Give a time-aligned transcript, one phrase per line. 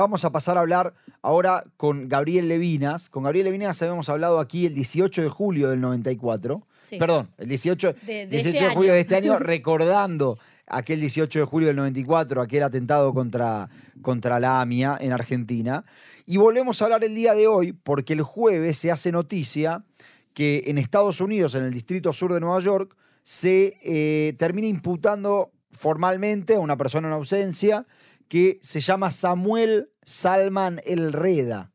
[0.00, 3.08] vamos a pasar a hablar ahora con Gabriel Levinas.
[3.08, 6.66] Con Gabriel Levinas habíamos hablado aquí el 18 de julio del 94.
[6.76, 6.98] Sí.
[6.98, 8.94] Perdón, el 18 De- de 18 este de julio año.
[8.94, 13.68] de este año, recordando aquel 18 de julio del 94, aquel atentado contra,
[14.02, 15.84] contra la AMIA en Argentina.
[16.26, 19.84] Y volvemos a hablar el día de hoy porque el jueves se hace noticia
[20.32, 25.50] que en Estados Unidos, en el Distrito Sur de Nueva York, se eh, termina imputando
[25.72, 27.86] formalmente a una persona en ausencia
[28.30, 31.72] que se llama Samuel Salman El Reda,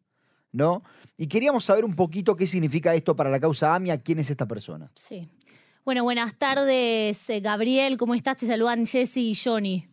[0.53, 0.83] ¿no?
[1.17, 4.47] Y queríamos saber un poquito qué significa esto para la causa AMIA, quién es esta
[4.47, 4.89] persona.
[4.95, 5.27] Sí.
[5.83, 7.97] Bueno, buenas tardes, eh, Gabriel.
[7.97, 8.37] ¿Cómo estás?
[8.37, 9.85] Te saludan Jesse y Johnny.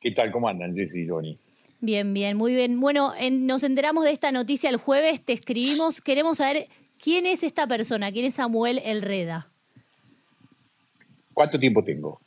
[0.00, 0.30] ¿Qué tal?
[0.30, 1.34] ¿Cómo andan, Jesse y Johnny?
[1.80, 2.78] Bien, bien, muy bien.
[2.78, 6.00] Bueno, en- nos enteramos de esta noticia el jueves, te escribimos.
[6.00, 6.68] Queremos saber
[7.02, 9.50] quién es esta persona, quién es Samuel El Reda.
[11.34, 12.20] ¿Cuánto tiempo tengo?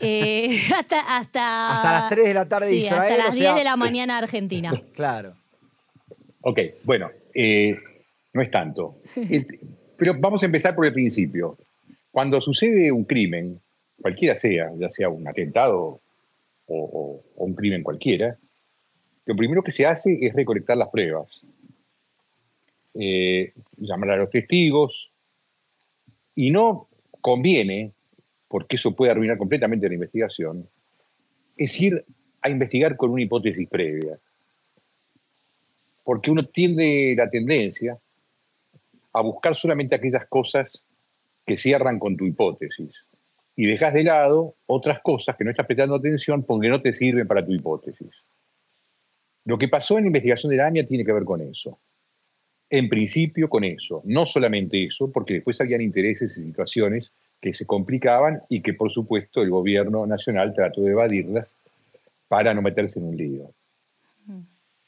[0.00, 3.36] Eh, hasta, hasta, Hasta las 3 de la tarde de sí, Israel, Hasta o las
[3.36, 4.72] sea- 10 de la mañana Argentina.
[4.94, 5.34] Claro.
[6.42, 7.76] Ok, bueno, eh,
[8.32, 8.96] no es tanto.
[9.96, 11.58] Pero vamos a empezar por el principio.
[12.10, 13.60] Cuando sucede un crimen,
[14.00, 16.00] cualquiera sea, ya sea un atentado o,
[16.66, 18.36] o- o un crimen cualquiera,
[19.26, 21.44] lo primero que se hace es recolectar las pruebas,
[22.94, 25.10] Eh, llamar a los testigos,
[26.34, 26.88] y no
[27.20, 27.92] conviene,
[28.50, 30.68] porque eso puede arruinar completamente la investigación,
[31.56, 32.04] es ir
[32.42, 34.18] a investigar con una hipótesis previa
[36.10, 37.96] porque uno tiende la tendencia
[39.12, 40.82] a buscar solamente aquellas cosas
[41.46, 43.06] que cierran con tu hipótesis
[43.54, 47.28] y dejas de lado otras cosas que no estás prestando atención porque no te sirven
[47.28, 48.10] para tu hipótesis.
[49.44, 51.78] Lo que pasó en la investigación de la AMIA tiene que ver con eso.
[52.68, 57.66] En principio con eso, no solamente eso, porque después habían intereses y situaciones que se
[57.66, 61.56] complicaban y que por supuesto el gobierno nacional trató de evadirlas
[62.28, 63.50] para no meterse en un lío.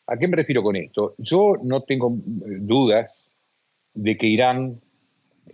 [0.07, 1.15] ¿A qué me refiero con esto?
[1.19, 3.11] Yo no tengo eh, dudas
[3.95, 4.81] de que Irán,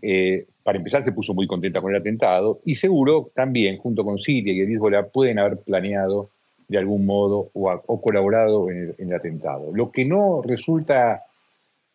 [0.03, 4.19] eh, para empezar, se puso muy contenta con el atentado y seguro también, junto con
[4.19, 6.31] Siria y el Hezbollah, pueden haber planeado
[6.67, 9.73] de algún modo o, colaborado en el, en el atentado.
[9.73, 11.23] Lo que no resulta...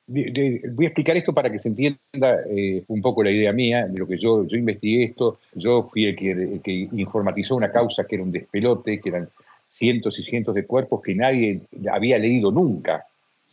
[0.07, 3.97] voy a explicar esto para que se entienda eh, un poco la idea mía de
[3.97, 5.39] lo que yo, yo investigué esto.
[5.53, 9.29] Yo fui el que, el que informatizó una causa que era un despelote, que eran
[9.71, 13.05] cientos y cientos de cuerpos que nadie había leído nunca,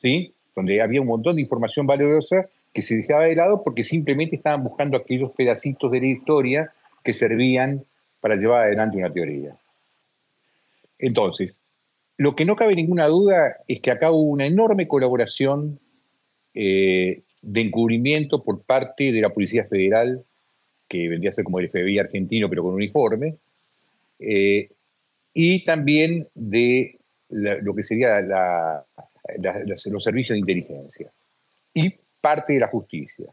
[0.03, 0.33] ¿sí?
[0.55, 4.62] Donde había un montón de información valiosa que se dejaba de lado porque simplemente estaban
[4.62, 6.72] buscando aquellos pedacitos de la historia
[7.03, 7.82] que servían
[8.21, 9.56] para llevar adelante una teoría.
[10.99, 11.59] Entonces,
[12.19, 15.78] lo que no cabe ninguna duda es que acá hubo una enorme colaboración
[16.55, 20.22] eh, de encubrimiento por parte de la Policía Federal,
[20.88, 23.37] que vendría a ser como el FBI argentino, pero con uniforme,
[24.19, 24.69] eh,
[25.33, 26.97] y también de
[27.28, 28.84] lo que sería la-
[29.38, 31.11] la- las- los servicios de inteligencia
[31.72, 33.27] y parte de la justicia.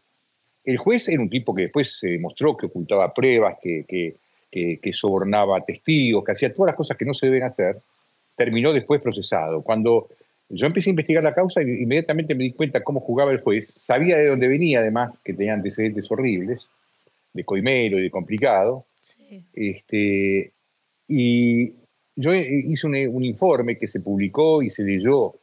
[0.64, 4.16] El juez era un tipo que después se demostró que ocultaba pruebas, que, que-
[4.52, 7.78] que- que sobornaba testigos, que hacía todas las cosas que no se deben hacer,
[8.36, 9.62] terminó después procesado.
[9.64, 10.08] Cuando
[10.50, 14.18] yo empecé a investigar la causa, inmediatamente me di cuenta cómo jugaba el juez, sabía
[14.18, 16.62] de dónde venía además, que tenía antecedentes horribles,
[17.34, 19.44] de coimero y de complicado, Sí.
[19.54, 20.52] este,
[21.08, 21.74] y
[22.16, 25.36] yo hice un, un informe que se publicó y se leyó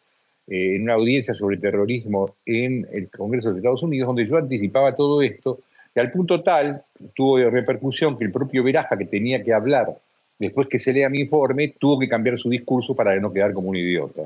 [0.47, 4.95] eh, en una audiencia sobre terrorismo en el Congreso de Estados Unidos, donde yo anticipaba
[4.95, 5.61] todo esto,
[5.95, 6.83] y al punto tal
[7.15, 9.97] tuvo repercusión que el propio Veraja, que tenía que hablar
[10.39, 13.71] después que se lea mi informe, tuvo que cambiar su discurso para no quedar como
[13.71, 14.23] un idiota.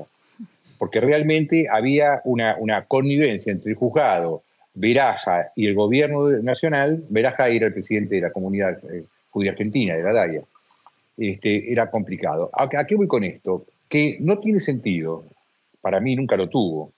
[0.79, 4.41] Porque realmente había una, una connivencia entre el juzgado,
[4.73, 7.03] Veraja y el gobierno nacional.
[7.09, 10.41] Veraja era el presidente de la comunidad eh, judía argentina, de la DAIA.
[11.17, 12.49] Este, era complicado.
[12.53, 13.65] ¿A, qué voy con esto?
[13.89, 15.25] Que no tiene sentido,
[15.81, 16.93] para mí nunca lo tuvo,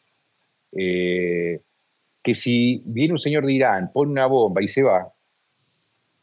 [0.74, 1.59] eh,
[2.22, 5.12] que si viene un señor de Irán, pone una bomba y se va,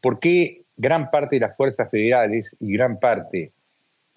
[0.01, 3.51] ¿por qué gran parte de las fuerzas federales y gran parte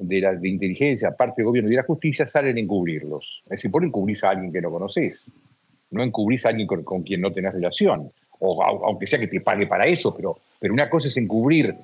[0.01, 3.41] de la inteligencia, parte del gobierno y de la justicia salen a encubrirlos?
[3.45, 5.19] Es decir, por encubrís a alguien que no conoces,
[5.91, 9.41] no encubrís a alguien con, quien no tenés relación, o au- aunque sea que te
[9.41, 11.75] pague para eso, pero, pero una cosa es encubrir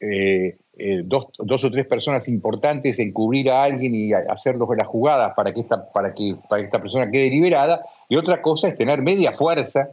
[0.00, 5.34] eh, eh, dos, dos o tres personas importantes, encubrir a alguien y hacerlos las jugadas
[5.34, 8.76] para que, esta, para, que, para que esta persona quede liberada, y otra cosa es
[8.76, 9.90] tener media fuerza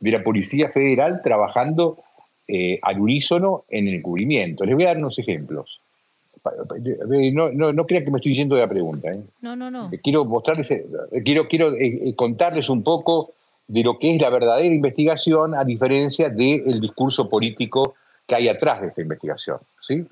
[0.00, 1.98] de la Policía Federal trabajando
[2.46, 4.64] eh, al unísono en el encubrimiento.
[4.64, 5.80] Les voy a dar unos ejemplos.
[6.84, 9.12] Eh, No, no, no crean que me estoy yendo de la pregunta.
[9.12, 9.22] ¿eh?
[9.40, 9.90] No, no, no.
[9.92, 10.68] Eh, Quiero mostrarles,
[11.24, 11.72] quiero, quiero
[12.16, 13.32] contarles un poco
[13.66, 17.94] de lo que es la verdadera investigación a diferencia del discurso político
[18.26, 19.58] que hay atrás de esta investigación.
[19.80, 20.04] ¿sí?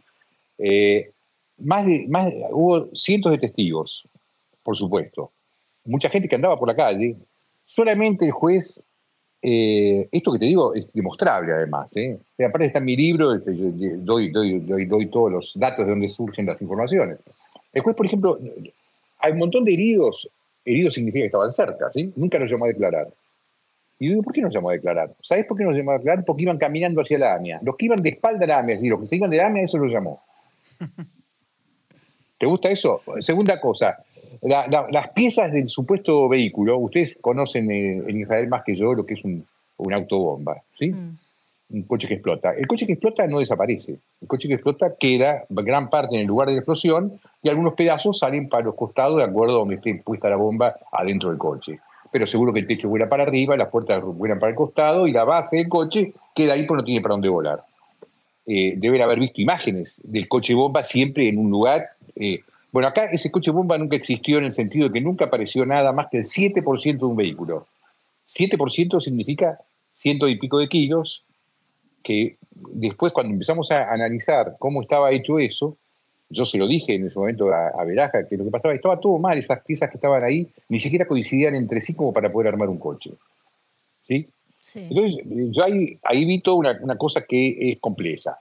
[0.58, 1.10] Eh,
[1.58, 4.04] más de, más, hubo cientos de testigos
[4.66, 5.30] por supuesto.
[5.84, 7.14] Mucha gente que andaba por la calle,
[7.66, 8.80] solamente el juez,
[9.48, 12.18] eh, esto que te digo es demostrable además, ¿eh?
[12.44, 16.46] aparte está en mi libro, este, doy, doy, doy, todos los datos de donde surgen
[16.46, 17.18] las informaciones.
[17.72, 18.40] El juez, por ejemplo,
[19.20, 20.28] hay un montón de heridos,
[20.64, 22.12] heridos significa que estaban cerca, ¿sí?
[22.16, 23.06] Nunca los llamó a declarar.
[24.00, 25.14] Y digo, ¿por qué nos llamó a declarar?
[25.22, 26.24] ¿Sabes por qué nos llamó a declarar?
[26.24, 27.60] Porque iban caminando hacia la AMIA.
[27.62, 29.46] Los que iban de espalda a la AMIA, y los que se iban de la
[29.46, 30.24] AMIA, eso lo llamó.
[32.40, 33.00] ¿Te gusta eso?
[33.20, 33.96] Segunda cosa,
[34.42, 39.14] las piezas del supuesto vehículo, ustedes conocen eh, en Israel más que yo lo que
[39.14, 39.46] es un,
[39.92, 40.90] autobomba, ¿sí?
[40.90, 41.18] Mm.
[41.68, 42.52] Un coche que explota.
[42.52, 43.98] El coche que explota no desaparece.
[44.20, 47.74] El coche que explota queda gran parte en el lugar de la explosión y algunos
[47.74, 51.38] pedazos salen para los costados de acuerdo a donde esté puesta la bomba adentro del
[51.38, 51.80] coche
[52.16, 55.12] pero seguro que el techo vuela para arriba, las puertas vuelan para el costado y
[55.12, 57.62] la base del coche queda ahí porque no tiene para dónde volar.
[58.46, 61.90] Eh, deben haber visto imágenes del coche bomba siempre en un lugar.
[62.14, 62.40] Eh,
[62.76, 65.92] bueno, acá ese coche bomba nunca existió en el sentido de que nunca apareció nada
[65.92, 67.66] más que el 7% de un vehículo.
[68.36, 69.58] 7% significa
[69.98, 71.24] ciento y pico de kilos,
[72.04, 75.78] que después cuando empezamos a analizar cómo estaba hecho eso,
[76.28, 79.16] yo se lo dije en ese momento a, Veraja, que lo que pasaba, estaba todo
[79.16, 82.68] mal, esas piezas que estaban ahí ni siquiera coincidían entre sí como para poder armar
[82.68, 83.12] un coche.
[84.06, 84.28] ¿Sí?
[84.74, 88.38] Entonces, yo ahí, ahí vi toda una, cosa que es compleja.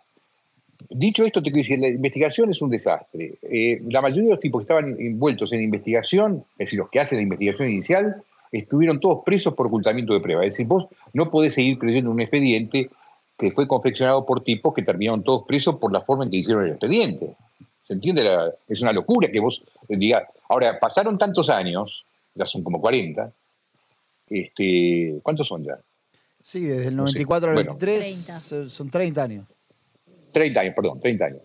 [0.90, 3.36] Dicho esto, te quiero decir, la investigación es un desastre.
[3.42, 7.00] Eh, la mayoría de los tipos que estaban envueltos en investigación, es decir, los que
[7.00, 10.48] hacen la investigación inicial, estuvieron todos presos por ocultamiento de pruebas.
[10.48, 12.90] Es decir, vos no podés seguir creyendo un expediente
[13.38, 16.66] que fue confeccionado por tipos que terminaron todos presos por la forma en que hicieron
[16.66, 17.36] el expediente.
[17.88, 18.28] ¿Se entiende?
[18.68, 20.24] es una locura que vos digas.
[20.50, 23.32] Ahora, pasaron tantos años, ya son como 40.
[24.30, 25.78] Este, ¿Cuántos son ya?
[26.42, 29.46] Sí, desde el 94 al 23 son 30 años.
[30.36, 31.42] 30 años, perdón, 30 años.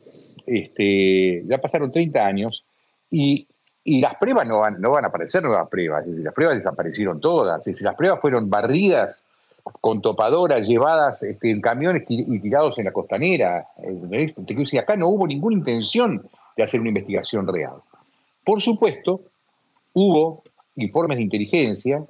[0.47, 2.65] Este, ya pasaron 30 años
[3.09, 3.47] y,
[3.85, 6.05] las pruebas no van, no van a aparecer nuevas pruebas.
[6.05, 7.61] Es decir, las pruebas desaparecieron todas.
[7.61, 9.25] Es decir, las pruebas fueron barridas
[9.81, 13.67] con topadoras llevadas este, en camiones y tirados en la costanera.
[13.79, 17.77] Decir, acá no hubo ninguna intención de hacer una investigación real.
[18.45, 19.23] Por supuesto,
[19.95, 20.43] hubo
[20.77, 22.05] informes de inteligencia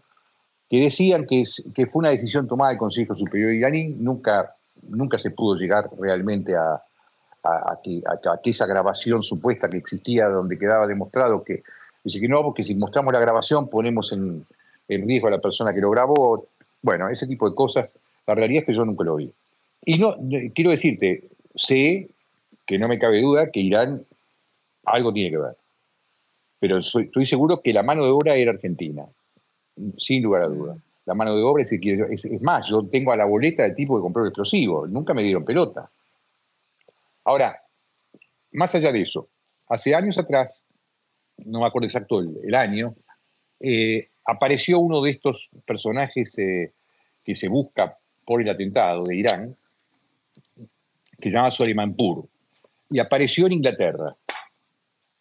[0.68, 1.44] que decían que,
[1.74, 4.56] que fue una decisión tomada del Consejo Superior iraní, nunca,
[4.88, 6.82] nunca se pudo llegar realmente a,
[7.82, 8.02] que,
[8.50, 11.62] esa grabación supuesta que existía, donde quedaba demostrado que,
[12.04, 14.44] dice que no, porque si mostramos la grabación ponemos en,
[14.88, 16.46] en riesgo a la persona que lo grabó,
[16.82, 17.90] bueno, ese tipo de cosas,
[18.26, 19.32] la realidad es que yo nunca lo vi.
[19.84, 20.16] Y no,
[20.54, 22.08] quiero decirte, sé
[22.66, 24.04] que no me cabe duda que Irán
[24.84, 25.56] algo tiene que ver.
[26.58, 29.06] Pero estoy seguro que la mano de obra era argentina,
[29.98, 30.76] sin lugar a duda.
[31.10, 34.22] La mano de obra es, más, yo tengo a la boleta del tipo que compró
[34.22, 35.90] el explosivo, nunca me dieron pelota.
[37.24, 37.60] Ahora,
[38.52, 39.28] más allá de eso,
[39.66, 40.62] hace años atrás,
[41.38, 42.94] no me acuerdo exacto el, año,
[43.58, 46.74] eh, apareció uno de estos personajes eh,
[47.24, 49.56] que se busca por el atentado de Irán,
[51.18, 52.24] que se llama Soleimanpur,
[52.88, 54.14] y apareció en Inglaterra.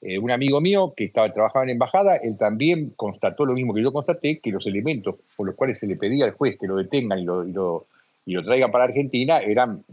[0.01, 3.81] Eh, un amigo mío que estaba trabajando en embajada, él también constató lo mismo que
[3.81, 6.77] yo constaté, que los elementos por los cuales se le pedía al juez que lo
[6.77, 9.83] detengan y lo, y lo, traigan para Argentina eran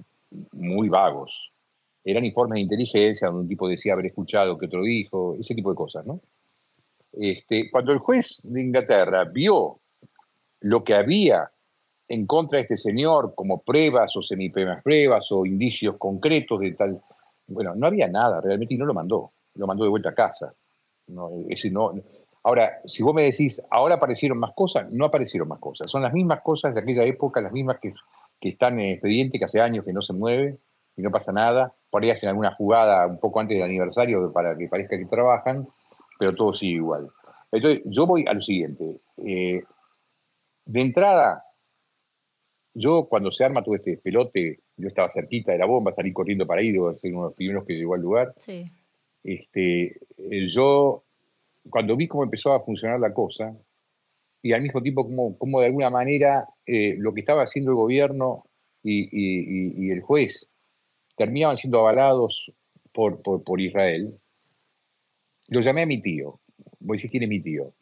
[0.52, 1.50] muy vagos.
[2.04, 5.70] Eran informes de inteligencia donde un tipo decía haber escuchado que otro dijo, ese tipo
[5.70, 6.06] de cosas.
[7.12, 9.80] Este, cuando el juez de Inglaterra vio
[10.60, 11.50] lo que había
[12.08, 14.20] en contra de este señor como pruebas o
[14.84, 17.00] pruebas o indicios concretos de tal,
[17.48, 20.54] bueno, no había nada realmente y no lo mandó, lo mandó de vuelta a casa.
[22.42, 26.12] Ahora, si vos me decís, ahora aparecieron más cosas, no aparecieron más cosas, son las
[26.12, 27.92] mismas cosas de aquella época, las mismas que,
[28.40, 30.58] están en expediente, que hace años que no se mueve
[30.96, 34.56] y no pasa nada, por ahí hacen alguna jugada un poco antes del aniversario para
[34.56, 35.66] que parezca que trabajan,
[36.18, 37.10] pero todo sigue igual.
[37.50, 39.00] Entonces, yo voy a lo siguiente.
[39.16, 39.64] Eh,
[40.64, 41.42] de entrada,
[42.74, 46.46] yo cuando se arma todo este pelote, yo estaba cerquita de la bomba, salí corriendo
[46.46, 48.34] para ir, ser uno de los primeros que llegó al lugar.
[48.36, 48.70] Sí.
[49.26, 51.02] Este, eh, yo,
[51.68, 53.56] cuando vi cómo empezó a funcionar la cosa,
[54.40, 55.04] y al mismo tiempo
[55.36, 58.44] como, de alguna manera eh, lo que estaba haciendo el gobierno
[58.84, 60.46] y, el juez
[61.16, 62.52] terminaban siendo avalados
[62.92, 64.16] por, por Israel,
[65.48, 66.38] lo llamé a mi tío.
[67.10, 67.72] Quién es mi tío.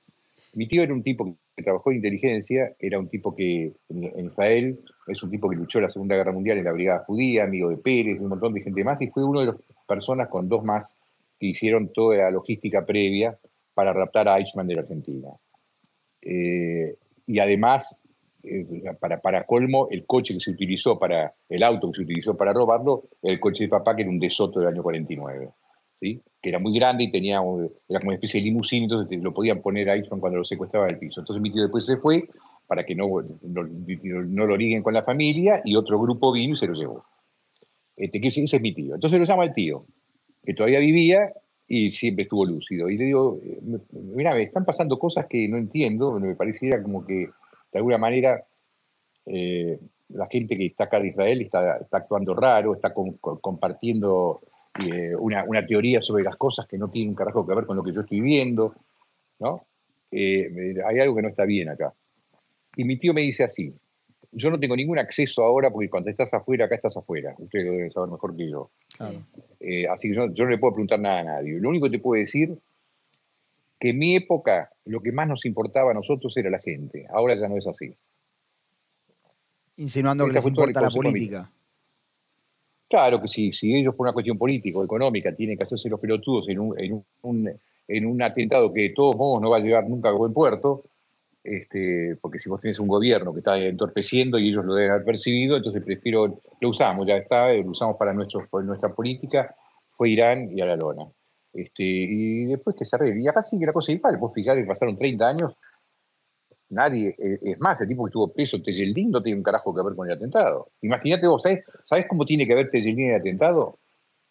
[0.55, 4.81] Mi tío era un tipo que trabajó en inteligencia, era un tipo que en Israel
[5.09, 7.69] es un tipo que luchó en la Segunda Guerra Mundial en la Brigada Judía, amigo
[7.69, 10.65] de Pérez, un montón de gente más, y fue uno de las personas con dos
[10.65, 10.95] más
[11.39, 13.39] que hicieron toda la logística previa
[13.75, 15.31] para raptar a Eichmann de la Argentina.
[16.23, 17.95] Eh, y además,
[18.43, 18.67] eh,
[19.01, 22.53] para, para colmo, el coche que se utilizó para, el auto que se utilizó para
[22.53, 25.51] robarlo, el coche de papá, que era un desoto del año 49.
[26.01, 26.23] ¿sí?
[26.45, 29.63] que era muy grande y tenía, era como una especie de limusín, entonces lo podían
[29.63, 31.21] poner ahí cuando lo secuestraba el piso.
[31.21, 32.29] Entonces mi tío después se fue
[32.67, 33.07] para que no,
[33.43, 37.03] no, lo liguen con la familia y otro grupo vino y se lo llevó.
[37.97, 38.95] Este, ese es mi tío.
[38.95, 39.87] Entonces lo llama el tío,
[40.45, 41.33] que todavía vivía
[41.67, 42.89] y siempre estuvo lúcido.
[42.91, 43.61] Y le digo, eh,
[43.93, 47.31] mira, me están pasando cosas que no entiendo, me pareciera como que
[47.73, 48.45] de alguna manera
[49.27, 54.43] eh, la gente que está acá de Israel está, está actuando raro, está compartiendo
[54.79, 57.77] eh, una, una, teoría sobre las cosas que no tienen un carajo que ver con
[57.77, 58.75] lo que yo estoy viendo,
[59.39, 59.67] ¿no?
[60.13, 61.93] hay algo que no está bien acá.
[62.77, 63.75] Y mi tío me dice así,
[64.35, 67.35] yo no tengo ningún acceso ahora porque cuando estás afuera, acá estás afuera.
[67.39, 68.71] Ustedes lo deben saber mejor que yo.
[69.61, 71.59] Eh, así que yo, no le puedo preguntar nada a nadie.
[71.61, 72.57] Lo único que te puedo decir
[73.79, 77.07] que en mi época lo que más nos importaba a nosotros era la gente.
[77.11, 77.95] Ahora ya no es así.
[79.77, 81.51] Insinuando que les importa la política.
[82.89, 85.99] Claro que sí, si ellos por una cuestión política o económica tienen que hacerse los
[85.99, 87.51] pelotudos en un, en un,
[87.89, 90.85] en un atentado que de todos modos no va a llegar nunca a buen puerto,
[91.45, 95.05] este, porque si vos tenés un gobierno que está entorpeciendo y ellos lo deben haber
[95.05, 99.55] percibido, entonces prefiero, lo usamos, ya está, lo usamos para, nuestro, nuestra política,
[99.91, 101.05] fue Irán y a la lona.
[101.53, 103.23] Este, y después que se arregle.
[103.23, 105.55] Y acá sí que la cosa igual, vos fijate que pasaron 30 años,
[106.71, 109.83] nadie, eh, es más, el tipo que estuvo preso, Tejeldín, no tiene un carajo que
[109.85, 110.71] ver con el atentado.
[110.81, 113.79] Imagínate vos, ¿sabés, cómo tiene que ver Tejeldín el atentado?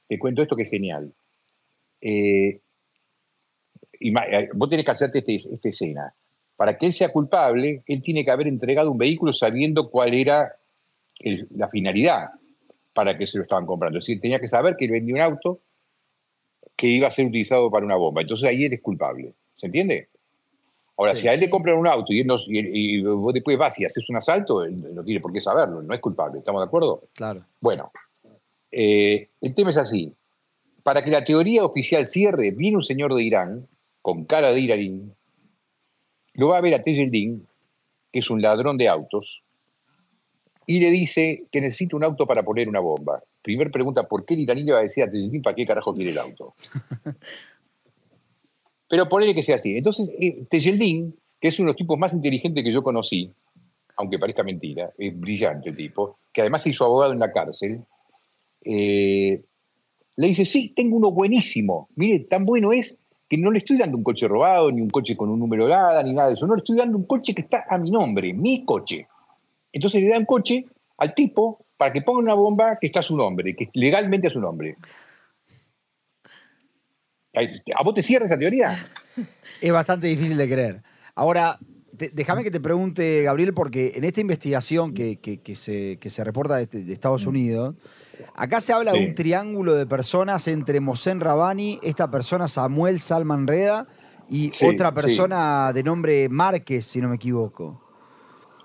[0.07, 1.13] Te cuento esto que es genial.
[2.01, 2.59] Eh,
[3.99, 6.13] eh, vos tenés que hacerte este, esta escena
[6.63, 10.55] para que él sea culpable, él tiene que haber entregado un vehículo sabiendo cuál era
[11.49, 12.29] la finalidad
[12.93, 13.99] para que se lo estaban comprando.
[13.99, 15.59] Es decir, tenía que saber que él vendía un auto
[16.77, 18.21] que iba a ser utilizado para una bomba.
[18.21, 19.33] Entonces ahí él es culpable.
[19.57, 20.07] ¿Se entiende?
[20.95, 23.83] Ahora, si a él le compran un auto y, él y, vos después vas y
[23.83, 26.39] haces un asalto, él no tiene por qué saberlo, no es culpable.
[26.39, 27.09] ¿Estamos de acuerdo?
[27.13, 27.41] Claro.
[27.59, 27.91] Bueno,
[28.71, 30.13] eh, el tema es así.
[30.81, 33.67] Para que la teoría oficial cierre, viene un señor de Irán,
[34.01, 35.13] con cara de iranín,
[36.33, 37.47] lo va a ver a Tejeldín,
[38.11, 39.41] que es un ladrón de autos,
[40.65, 43.21] y le dice que necesita un auto para poner una bomba.
[43.41, 45.93] Primer pregunta, ¿por qué el iraní le va a decir a Tejeldín para qué carajo
[45.93, 46.55] quiere el auto?
[48.87, 49.75] Pero ponele que sea así.
[49.75, 53.31] Entonces, eh, Tejeldín, que es uno de los tipos más inteligentes que yo conocí,
[53.97, 57.81] aunque parezca mentira, es brillante el tipo, que además hizo abogado en la cárcel,
[58.63, 59.43] eh,
[60.15, 61.89] le dice, sí, tengo uno buenísimo.
[61.95, 62.97] Mire, tan bueno es
[63.33, 66.03] que no le estoy dando un coche robado, ni un coche con un número dada,
[66.03, 66.45] ni nada de eso.
[66.45, 69.07] No le estoy dando un coche que está a mi nombre, mi coche.
[69.71, 73.17] Entonces le dan coche al tipo para que ponga una bomba que está a su
[73.17, 74.77] nombre, que legalmente a su nombre.
[77.33, 78.77] ¿A vos te cierra esa teoría?
[79.59, 80.83] Es bastante difícil de creer.
[81.15, 81.57] Ahora,
[82.13, 85.19] déjame que te pregunte, Gabriel, porque en esta investigación que,
[85.55, 87.25] se, se, reporta de, Estados.
[87.25, 87.75] Unidos,
[88.35, 93.47] Acá se habla de un triángulo de personas entre Mosén Rabani, esta persona Samuel Salman
[93.47, 93.87] Reda
[94.29, 97.81] y otra persona de nombre Márquez, si no me equivoco.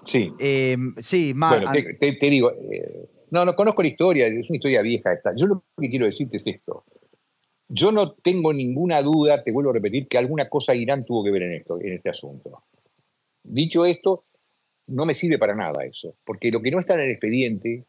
[0.05, 0.33] Sí.
[0.39, 5.13] Em, sí, Bueno, te, digo, eh, no, no conozco la historia, es una historia vieja
[5.13, 5.35] esta.
[5.37, 6.85] Yo lo que quiero decirte es esto.
[7.69, 11.31] Yo no tengo ninguna duda, te vuelvo a repetir, que alguna cosa Irán tuvo que
[11.31, 12.63] ver en esto, en este asunto.
[13.49, 14.25] Dicho esto,
[14.89, 17.85] no me sirve para nada eso, porque lo que no está en el expediente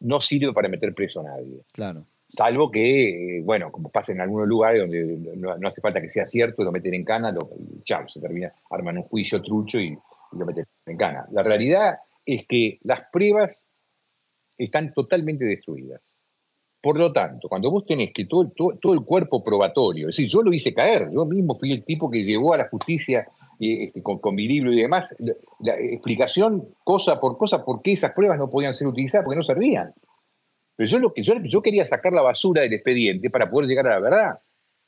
[0.00, 1.62] no sirve para meter preso a nadie.
[1.72, 2.06] Claro.
[2.36, 6.26] Salvo que, eh, bueno, como pasa en algunos lugares donde no, hace falta que sea
[6.26, 7.50] cierto, lo meten en cana, lo,
[7.82, 9.96] chao, se termina, arman un juicio trucho y,
[10.32, 11.26] lo meten en cana.
[11.32, 13.64] La realidad es que las pruebas
[14.56, 16.00] están totalmente destruidas.
[16.80, 20.42] Por lo tanto, cuando vos tenés que todo, todo, el cuerpo probatorio, es decir, yo
[20.42, 23.26] lo hice caer, yo mismo fui el tipo que llevó a la justicia
[23.60, 25.08] este, con, mi libro y demás,
[25.58, 29.44] la, explicación cosa por cosa por qué esas pruebas no podían ser utilizadas, porque no
[29.44, 29.92] servían.
[30.76, 33.86] Pero yo lo que yo, yo quería sacar la basura del expediente para poder llegar
[33.86, 34.38] a la verdad.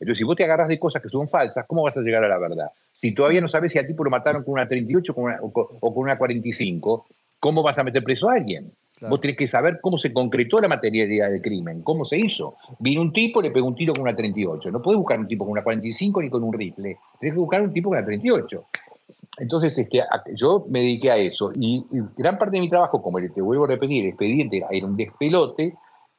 [0.00, 2.28] Entonces, si vos te agarras de cosas que son falsas, ¿cómo vas a llegar a
[2.28, 2.68] la verdad?
[2.92, 6.18] Si todavía no sabes si al tipo lo mataron con una 38 o con una
[6.18, 7.06] 45,
[7.38, 8.72] ¿cómo vas a meter preso a alguien?
[9.08, 12.56] Vos tenés que saber cómo se concretó la materialidad del crimen, cómo se hizo.
[12.78, 14.70] Vino un tipo, le pegó un tiro con una 38.
[14.70, 16.98] No podés buscar un tipo con una 45 ni con un rifle.
[17.18, 18.64] Tenés que buscar un tipo con una 38.
[19.38, 20.02] Entonces, este,
[20.34, 21.52] yo me dediqué a eso.
[21.54, 21.84] Y,
[22.16, 25.74] gran parte de mi trabajo, como te vuelvo a repetir, el expediente era un despelote.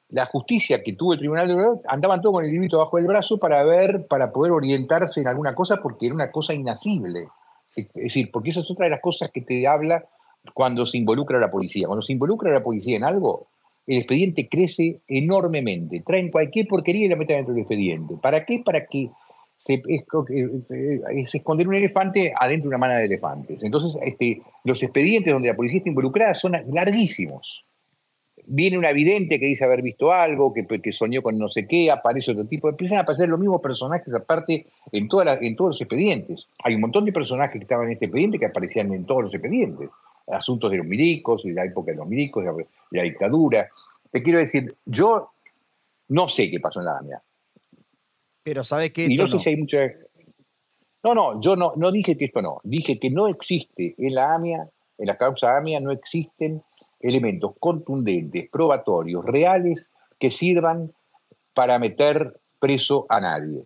[0.10, 3.06] La justicia que tuvo el Tribunal de Verdad andaban todos con el librito bajo el
[3.06, 7.28] brazo para ver, para poder orientarse en alguna cosa, porque era una cosa inasible.
[7.76, 10.06] Es decir, porque eso es otra de las cosas que te habla
[10.54, 11.88] cuando se involucra la policía.
[11.88, 13.48] Cuando se involucra la policía en algo,
[13.88, 16.04] el expediente crece enormemente.
[16.06, 18.16] Traen cualquier porquería y la meten dentro del expediente.
[18.22, 18.62] ¿Para qué?
[18.64, 19.10] Para que
[19.58, 23.64] se, es, esconder un elefante adentro de una mano de elefantes.
[23.64, 27.66] Entonces, este, los expedientes donde la policía está involucrada son larguísimos.
[28.46, 31.92] viene una vidente que dice haber visto algo, que, que, soñó con no sé qué,
[31.92, 35.26] aparece otro tipo, empiezan a aparecer los mismos personajes aparte en todos
[35.58, 36.46] los expedientes.
[36.64, 39.34] Hay un montón de personajes que estaban en este expediente que aparecían en todos los
[39.34, 39.90] expedientes.
[40.28, 43.70] Asuntos de los milicos, de la época de los milicos, de la, dictadura.
[44.12, 45.32] Te quiero decir, yo
[46.10, 47.22] no sé qué pasó en la AMIA.
[48.44, 49.06] Pero ¿sabes qué?
[49.10, 49.92] Y no sé si hay mucha...
[51.04, 52.60] No, no, yo no, no dije que esto no.
[52.64, 56.64] Dije que no existe en la AMIA, en la causa AMIA, no existen
[57.02, 59.86] elementos contundentes, probatorios, reales,
[60.18, 60.94] que sirvan
[61.54, 63.66] para meter preso a nadie.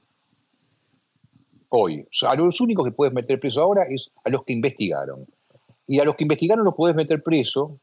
[1.70, 5.28] Hoy, a los únicos que puedes meter preso ahora es a los que investigaron.
[5.88, 7.80] Y a los que investigaron los puedes meter preso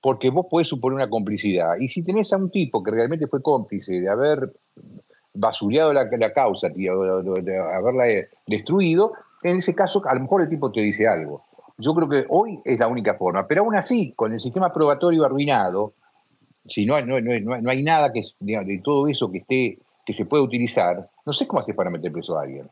[0.00, 1.76] porque vos podés suponer una complicidad.
[1.78, 4.52] Y si tenés a un tipo que realmente fue cómplice de haber
[5.34, 8.04] basureado la, causa, de haberla
[8.46, 9.12] destruido,
[9.42, 11.44] en ese caso a lo mejor el tipo te dice algo.
[11.78, 15.24] Yo creo que hoy es la única forma, pero aún así, con el sistema probatorio
[15.24, 15.94] arruinado,
[16.66, 20.42] si no, no, no, hay nada que, de todo eso que, esté, que se pueda
[20.42, 22.68] utilizar, no sé cómo hacer para meter preso a alguien.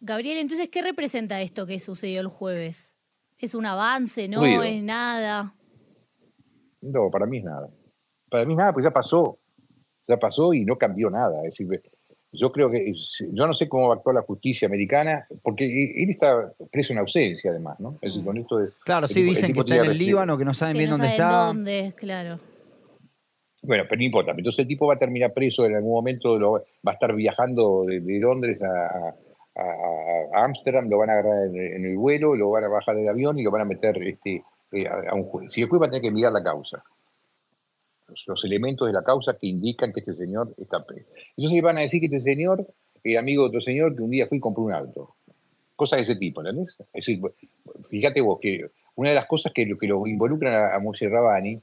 [0.00, 2.93] Gabriel, entonces, ¿qué representa esto que sucedió el jueves?
[3.38, 4.28] ¿Es un avance?
[4.28, 5.54] ¿No es nada?
[6.80, 7.68] No, para mí es nada.
[8.30, 9.38] Para mí es nada, pues ya pasó.
[10.06, 11.38] Ya pasó y no cambió nada.
[11.44, 11.82] Es decir,
[12.32, 12.92] yo creo que,
[13.32, 15.64] yo no sé cómo va a actuar la justicia americana, porque
[15.96, 17.94] él está preso en ausencia además, ¿no?
[18.02, 20.52] Es decir, con esto de, claro, sí, dicen que está en el Líbano, que no
[20.52, 21.46] saben bien dónde está.
[21.46, 22.38] dónde, claro.
[23.62, 24.32] Bueno, pero no importa.
[24.36, 28.00] Entonces el tipo va a terminar preso en algún momento, va a estar viajando de,
[28.20, 29.14] Londres a
[30.32, 33.42] Ámsterdam, lo van a agarrar en, el vuelo, lo van a bajar del avión y
[33.42, 34.42] lo van a meter este,
[34.72, 35.52] eh, a, un juez.
[35.52, 36.82] Si después va a tener que mirar la causa
[38.26, 41.08] los, elementos de la causa que indican que este señor está preso.
[41.36, 42.66] Entonces van a decir que este señor
[43.02, 45.16] es amigo de otro señor que un día fue y compró un auto.
[45.76, 46.76] Cosas de ese tipo, ¿entendés?
[46.92, 47.20] Es decir,
[47.88, 51.60] fíjate vos que una de las cosas que, que lo involucran a, a Moshe Rabani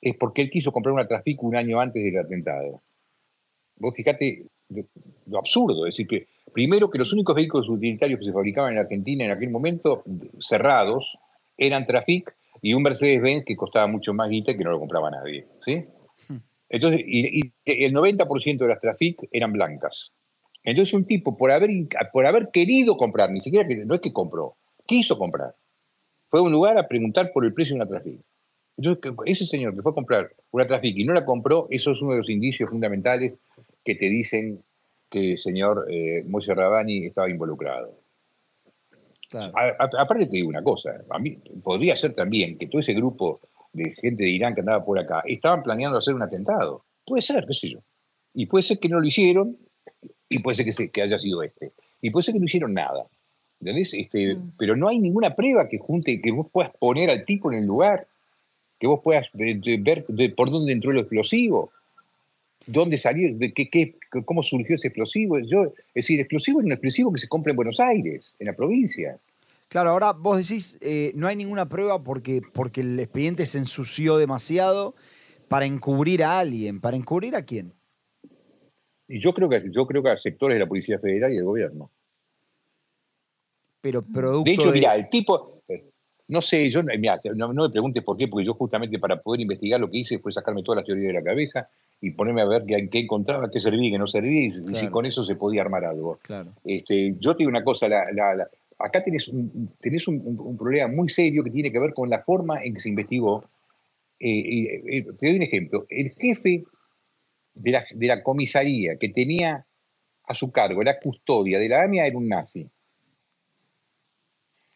[0.00, 2.82] es porque él quiso comprar una Trafico un año antes del atentado.
[3.76, 4.46] Vos fíjate
[5.26, 8.78] lo, absurdo, es decir, que primero que los únicos vehículos utilitarios que se fabricaban en
[8.78, 10.02] Argentina en aquel momento,
[10.40, 11.18] cerrados,
[11.56, 15.10] eran Trafic y un Mercedes-Benz que costaba mucho más guita y que no lo compraba
[15.10, 15.46] nadie.
[15.64, 15.84] ¿sí?
[16.28, 16.38] Hmm.
[16.68, 20.12] Entonces, y, el 90% de las Trafic eran blancas.
[20.64, 21.70] Entonces un tipo, por haber,
[22.12, 25.54] por haber querido comprar, ni siquiera que, no es que compró, quiso comprar,
[26.28, 28.20] fue a un lugar a preguntar por el precio de una Trafic.
[28.76, 32.02] Entonces, ese señor que fue a comprar una Trafic y no la compró, eso es
[32.02, 33.34] uno de los indicios fundamentales
[33.84, 34.62] que te dicen
[35.10, 38.06] que el señor eh, Moisés Rabani estaba involucrado
[39.34, 43.40] aparte te digo una cosa, a mí podría ser también que todo ese grupo
[43.72, 46.84] de gente de Irán que andaba por acá estaban planeando hacer un atentado.
[47.04, 47.78] Puede ser, qué sé yo.
[48.34, 49.56] Y puede ser que no lo hicieron,
[50.28, 51.72] y puede ser que, que haya sido este.
[52.00, 53.06] Y puede ser que no hicieron nada.
[53.60, 53.92] ¿Entendés?
[53.94, 54.52] Este, mm.
[54.58, 57.66] Pero no hay ninguna prueba que junte, que vos puedas poner al tipo en el
[57.66, 58.06] lugar,
[58.78, 59.60] que vos puedas ver
[60.34, 61.72] por dónde entró el explosivo,
[62.66, 65.38] dónde salió, de qué, qué, cómo surgió ese explosivo.
[65.38, 68.52] Yo, es decir, explosivo es un explosivo que se compra en Buenos Aires, en la
[68.52, 69.18] provincia.
[69.68, 74.16] Claro, ahora vos decís, eh, no hay ninguna prueba porque, porque el expediente se ensució
[74.16, 74.94] demasiado
[75.48, 76.80] para encubrir a alguien.
[76.80, 77.72] ¿Para encubrir a quién?
[79.08, 81.44] Y yo creo que, yo creo que a sectores de la Policía Federal y del
[81.44, 81.90] gobierno.
[83.80, 85.55] Pero producto de hecho, mira, el tipo,
[86.28, 89.90] no sé, yo no, me preguntes por qué, porque yo justamente para poder investigar lo
[89.90, 91.68] que hice fue sacarme todas las teorías de la cabeza
[92.00, 94.88] y ponerme a ver qué, qué encontraba, qué servía y qué no servía, y si
[94.88, 96.18] con eso se podía armar algo.
[96.22, 96.52] Claro.
[96.64, 97.86] Este, yo te digo una cosa,
[98.78, 102.62] acá tenés, un, tenés un, problema muy serio que tiene que ver con la forma
[102.62, 103.44] en que se investigó.
[104.18, 105.86] Eh, eh, te doy un ejemplo.
[105.88, 106.64] El jefe
[107.54, 109.64] de la, de la comisaría que tenía
[110.28, 112.68] a su cargo la custodia de la AMIA era un nazi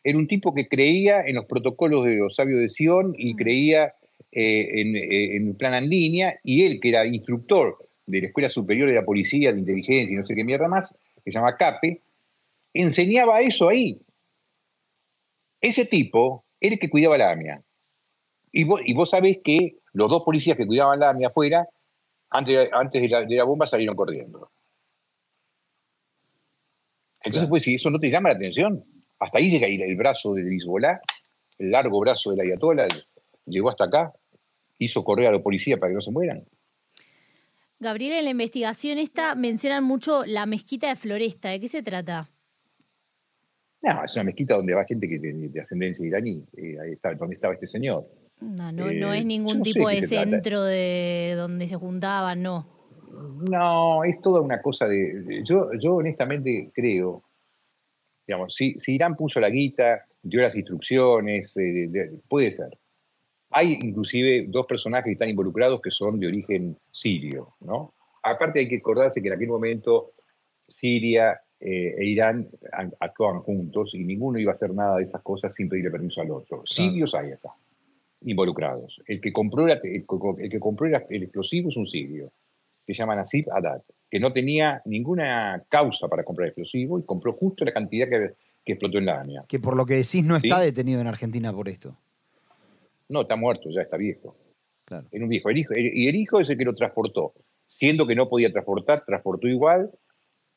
[0.02, 3.36] era un tipo que creía en los protocolos de los sabios de Sion y mm.
[3.36, 3.94] creía
[4.32, 8.48] eh, eh, en, el plan en línea, y él, que era instructor de la Escuela
[8.48, 11.56] Superior de la Policía, de Inteligencia y no sé qué mierda más, que se llama
[11.56, 12.00] CAPE,
[12.72, 14.00] enseñaba eso ahí.
[15.60, 17.62] Ese tipo era el que cuidaba la AMIA.
[18.52, 21.68] Y vos, y vos sabés que los dos policías que cuidaban la AMIA afuera,
[22.30, 24.50] antes, antes de, la, bomba salieron corriendo.
[27.22, 28.84] Entonces, pues si eso no te llama la atención,
[29.20, 31.00] hasta ahí llega el brazo de Hezbollah,
[31.59, 32.88] el largo brazo de la Ayatollah,
[33.44, 34.12] llegó hasta acá,
[34.78, 36.44] hizo correr a la policía para que no se mueran.
[37.78, 41.50] Gabriel, en la investigación esta mencionan mucho la mezquita de Floresta.
[41.50, 42.28] ¿De qué se trata?
[43.83, 46.44] No, es una mezquita donde va gente que de, ascendencia iraní.
[46.56, 48.06] Eh, ahí está, donde estaba este señor.
[48.40, 52.66] No, no, no es eh, ningún tipo de centro de donde se juntaban, no.
[53.50, 55.42] No, es toda una cosa de.
[55.44, 57.22] yo, yo honestamente creo
[58.31, 62.79] Digamos, si, Irán puso la guita, dio las instrucciones, eh, puede ser.
[63.51, 67.93] Hay inclusive dos personajes que están involucrados que son de origen sirio, ¿no?
[68.23, 70.12] Aparte hay que acordarse que en aquel momento
[70.69, 72.49] Siria eh, e Irán
[73.01, 76.31] actuaban juntos y ninguno iba a hacer nada de esas cosas sin pedirle permiso al
[76.31, 76.62] otro.
[76.66, 77.53] Sirios ahí está,
[78.21, 79.01] involucrados.
[79.07, 82.31] El que compró, el, que compró el, explosivo es un sirio,
[82.87, 87.64] se llama Nasib Haddad, que no tenía ninguna causa para comprar explosivo y compró justo
[87.64, 88.35] la cantidad que,
[88.66, 89.40] explotó en la AMIA.
[89.49, 91.96] Que por lo que decís no está detenido en Argentina por esto.
[93.09, 94.37] No, está muerto, ya está viejo.
[94.85, 95.07] Claro.
[95.11, 95.51] Era un viejo.
[95.51, 97.33] y el hijo es el que lo transportó.
[97.66, 99.90] Siendo que no podía transportar, transportó igual.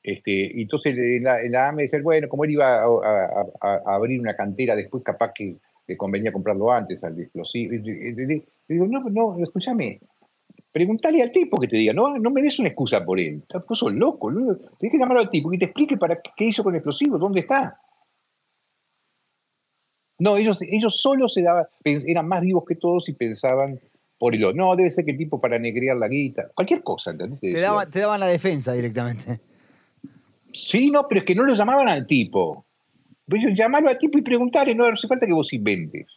[0.03, 4.75] Este, entonces en la, en AME decía, bueno, como él iba a, abrir una cantera
[4.75, 5.55] después, capaz que
[5.87, 7.71] le convenía comprarlo antes al explosivo.
[7.71, 9.99] Le digo, no, no, escúchame,
[10.73, 13.43] pregúntale al tipo que te diga, no, no me des una excusa por él.
[13.69, 14.29] Vos sos loco,
[14.79, 17.41] tienes que llamar al tipo que te explique para qué hizo con el explosivo, dónde
[17.41, 17.79] está.
[20.19, 23.79] No, ellos, ellos solo se daban, eran más vivos que todos y pensaban
[24.17, 26.49] por el No, debe ser que tipo para negrear la guita.
[26.55, 27.39] Cualquier cosa, ¿entendés?
[27.39, 29.41] Te, daban la defensa directamente.
[30.53, 32.65] Sí, no, pero es que no lo llamaban al tipo.
[33.27, 36.07] Pues llamarlo al tipo y preguntarle, no hace falta que vos inventes.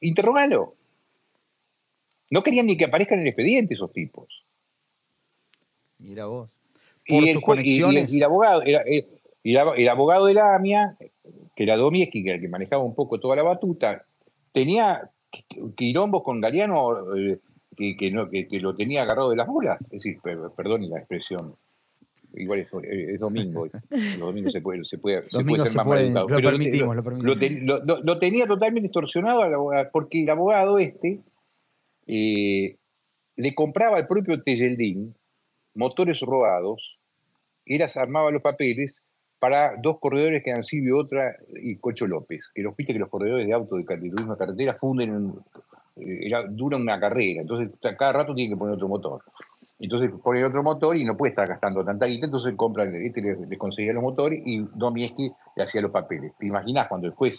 [0.00, 0.74] Interrogalo.
[2.32, 4.46] No querían ni que aparezcan en el expediente esos tipos.
[5.98, 6.48] Mira vos.
[7.06, 8.10] Por sus conexiones.
[8.10, 10.96] Y, el abogado, el, abogado de la AMIA
[11.54, 14.06] que era Domieski, que el que manejaba un poco toda la batuta,
[14.50, 15.10] tenía
[15.76, 17.38] quirombos con Galeano eh,
[17.76, 19.78] que, no, que, lo tenía agarrado de las bolas.
[19.82, 21.54] Es decir, perdón la expresión.
[22.32, 23.66] Igual es, domingo.
[23.90, 27.82] Los domingos se puede, se puede, se puede ser más Lo permitimos, lo, permitimos.
[28.02, 29.42] Lo, tenía totalmente distorsionado
[29.92, 31.20] porque el abogado este
[32.06, 32.76] eh,
[33.36, 35.14] le compraba al propio Tejeldín
[35.74, 36.98] motores robados,
[37.66, 38.94] él armaba los papeles
[39.38, 43.08] para dos corredores que eran Silvio Otra y Cocho López, que los viste que los
[43.08, 45.32] corredores de auto de, turismo carretera funden,
[45.96, 49.22] eh, dura una carrera, entonces cada rato tienen que poner otro motor.
[49.80, 53.58] Entonces ponen otro motor y no puede estar gastando tanta guita, entonces compran, este le,
[53.58, 56.32] conseguía los motores y Domieski le hacía los papeles.
[56.38, 57.36] ¿Te imaginas cuando el juez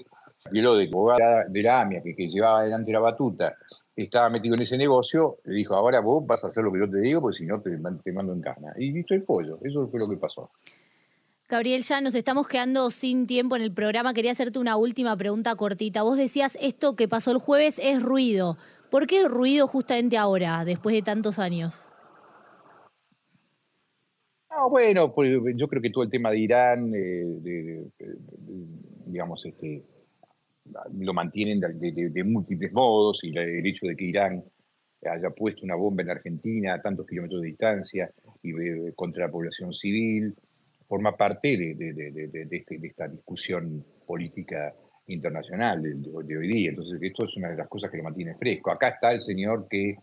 [0.51, 3.55] de de la AMIA, que, que llevaba adelante la batuta,
[3.95, 6.89] estaba metido en ese negocio, le dijo, ahora vos vas a hacer lo que yo
[6.89, 8.73] te digo, porque si no te, te mando en cana.
[8.77, 10.49] Y visto el pollo, eso fue lo que pasó.
[11.49, 14.13] Gabriel, ya nos estamos quedando sin tiempo en el programa.
[14.13, 16.01] Quería hacerte una última pregunta cortita.
[16.01, 18.57] Vos decías, esto que pasó el jueves es ruido.
[18.89, 21.91] ¿Por qué ruido justamente ahora, después de tantos años?
[24.49, 27.89] No, bueno, pues yo creo que todo el tema de Irán, eh,
[29.05, 29.83] digamos, este,
[30.93, 34.43] lo mantienen de, múltiples modos y el hecho de que Irán
[35.09, 39.31] haya puesto una bomba en Argentina a tantos kilómetros de distancia y eh, contra la
[39.31, 40.35] población civil,
[40.87, 41.71] forma parte de,
[42.51, 44.73] este, de, esta discusión política
[45.07, 46.69] internacional de, hoy día.
[46.69, 48.71] Entonces, esto es una de las cosas que lo mantiene fresco.
[48.71, 49.97] Acá está el señor que,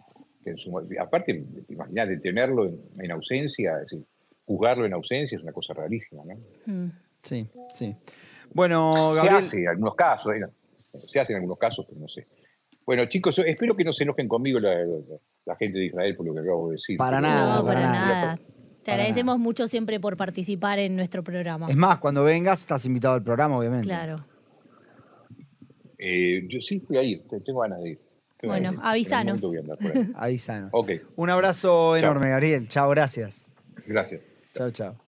[0.44, 4.04] en su, aparte, imaginar de tenerlo en, ausencia, es decir,
[4.44, 6.34] juzgarlo en ausencia es una cosa rarísima, ¿no?
[6.66, 6.90] Mm.
[7.22, 7.94] Sí, sí.
[8.52, 9.42] Bueno, Gabriel.
[9.42, 10.40] Se hace en algunos casos, ¿eh?
[10.98, 12.26] se hace en algunos casos, pero no sé.
[12.84, 14.74] Bueno, chicos, espero que no se enojen conmigo la,
[15.58, 16.96] gente de Israel por lo que acabo de decir.
[16.96, 18.38] Para nada, para, nada.
[18.82, 21.66] Te agradecemos mucho siempre por participar en nuestro programa.
[21.68, 23.86] Es más, cuando vengas estás invitado al programa, obviamente.
[23.86, 24.24] Claro.
[25.98, 28.00] Eh, yo sí voy a ir, tengo ganas de ir.
[28.42, 29.42] bueno, avísanos.
[30.14, 30.70] avísanos.
[30.72, 30.92] Ok.
[31.16, 32.66] Un abrazo enorme, Gabriel.
[32.68, 33.50] Chao, gracias.
[33.86, 34.22] Gracias.
[34.54, 35.00] Chao, chao.